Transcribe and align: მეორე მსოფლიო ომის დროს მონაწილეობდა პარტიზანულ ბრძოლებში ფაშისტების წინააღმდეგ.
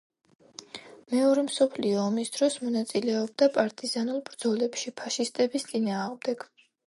მეორე 1.13 1.41
მსოფლიო 1.49 1.99
ომის 2.03 2.31
დროს 2.37 2.55
მონაწილეობდა 2.63 3.49
პარტიზანულ 3.59 4.23
ბრძოლებში 4.31 4.95
ფაშისტების 5.03 5.69
წინააღმდეგ. 5.73 6.49